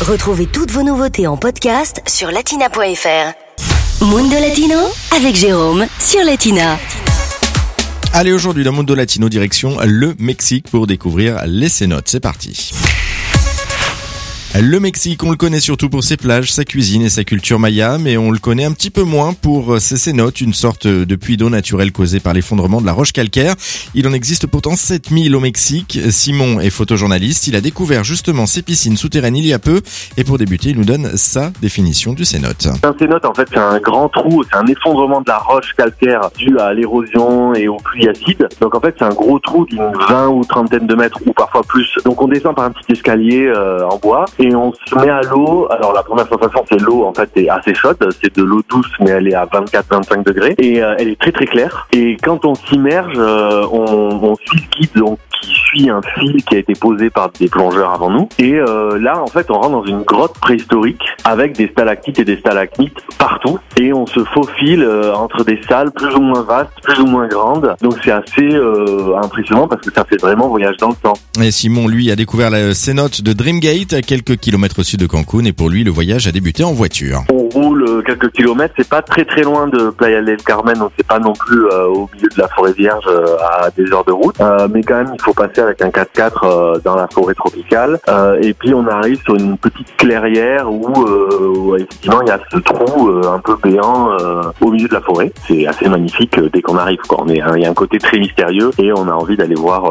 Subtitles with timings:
[0.00, 4.02] Retrouvez toutes vos nouveautés en podcast sur latina.fr.
[4.02, 4.78] Mundo Latino
[5.14, 6.78] avec Jérôme sur Latina.
[8.14, 12.08] Allez, aujourd'hui, dans Mundo Latino, direction le Mexique pour découvrir les cénotes.
[12.08, 12.72] C'est parti.
[14.58, 17.98] Le Mexique, on le connaît surtout pour ses plages, sa cuisine et sa culture maya,
[17.98, 21.36] mais on le connaît un petit peu moins pour ses cénotes, une sorte de puits
[21.36, 23.54] d'eau naturel causé par l'effondrement de la roche calcaire.
[23.94, 26.00] Il en existe pourtant 7000 au Mexique.
[26.10, 29.82] Simon est photojournaliste, il a découvert justement ces piscines souterraines il y a peu,
[30.16, 32.66] et pour débuter, il nous donne sa définition du cénote.
[32.82, 36.28] Un cénote, en fait, c'est un grand trou, c'est un effondrement de la roche calcaire
[36.36, 38.48] dû à l'érosion et aux pluies acides.
[38.60, 41.62] Donc en fait, c'est un gros trou d'une 20 ou trentaine de mètres, ou parfois
[41.62, 41.88] plus.
[42.04, 45.20] Donc on descend par un petit escalier euh, en bois, et on se met à
[45.22, 45.68] l'eau.
[45.70, 48.90] Alors la première sensation c'est l'eau en fait est assez chaude, c'est de l'eau douce
[49.00, 51.86] mais elle est à 24-25 degrés et euh, elle est très très claire.
[51.92, 55.18] Et quand on s'immerge, euh, on, on suit le guide donc
[55.70, 58.28] suit un fil qui a été posé par des plongeurs avant nous.
[58.38, 62.24] Et euh, là, en fait, on rentre dans une grotte préhistorique avec des stalactites et
[62.24, 63.58] des stalagmites partout.
[63.78, 67.28] Et on se faufile euh, entre des salles plus ou moins vastes, plus ou moins
[67.28, 67.74] grandes.
[67.80, 71.14] Donc c'est assez euh, impressionnant parce que ça fait vraiment voyage dans le temps.
[71.40, 75.06] Et Simon, lui, a découvert la cénote de Dreamgate à quelques kilomètres au sud de
[75.06, 77.24] Cancun et pour lui, le voyage a débuté en voiture.
[77.52, 81.06] Roule euh, quelques kilomètres, c'est pas très très loin de Playa del Carmen, donc c'est
[81.06, 84.12] pas non plus euh, au milieu de la forêt vierge euh, à des heures de
[84.12, 84.36] route.
[84.40, 87.98] Euh, mais quand même, il faut passer avec un 4x4 euh, dans la forêt tropicale.
[88.42, 92.58] Et puis on arrive sur une petite clairière où, où, effectivement il y a ce
[92.58, 94.16] trou un peu béant
[94.60, 95.32] au milieu de la forêt.
[95.46, 97.00] C'est assez magnifique dès qu'on arrive.
[97.08, 97.22] Quoi.
[97.22, 99.90] On est, il y a un côté très mystérieux et on a envie d'aller voir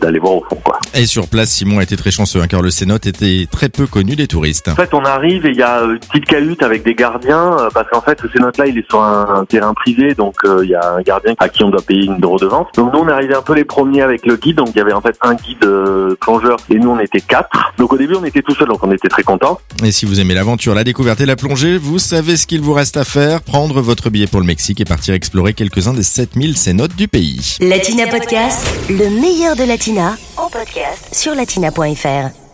[0.00, 0.58] d'aller voir au fond.
[0.62, 0.78] Quoi.
[0.94, 3.86] Et sur place, Simon a été très chanceux hein, car le cénote était très peu
[3.86, 4.68] connu des touristes.
[4.68, 7.68] En fait, on arrive et il y a une petite cahute avec des gardiens euh,
[7.72, 10.70] parce qu'en fait, ce cénote-là, il est sur un, un terrain privé, donc euh, il
[10.70, 12.66] y a un gardien à qui on doit payer une redevance.
[12.76, 14.80] Donc nous, on est arrivé un peu les premiers avec le guide, donc il y
[14.80, 17.48] avait en fait un guide euh, plongeur et nous, on était quatre.
[17.78, 19.60] Donc au début, on était tout seul, donc on était très contents.
[19.84, 22.72] Et si vous aimez l'aventure, la découverte et la plongée, vous savez ce qu'il vous
[22.72, 26.56] reste à faire, prendre votre billet pour le Mexique et partir explorer quelques-uns des 7000
[26.56, 27.56] cénotes du pays.
[27.60, 32.47] Latina Podcast, le meilleur de Latina en podcast sur latina.fr.